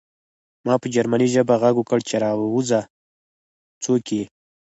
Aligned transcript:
ما 0.65 0.73
په 0.81 0.87
جرمني 0.95 1.27
ژبه 1.33 1.55
غږ 1.61 1.75
وکړ 1.77 1.99
چې 2.07 2.15
راوځه 2.23 2.79
څوک 3.83 4.05
یې 4.17 4.23